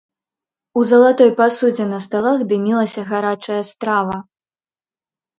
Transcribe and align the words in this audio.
У 0.79 0.85
залатой 0.91 1.27
пасудзе 1.41 1.85
на 1.89 1.99
сталах 2.05 2.39
дымілася 2.53 3.03
гарачая 3.11 3.59
страва. 3.73 4.17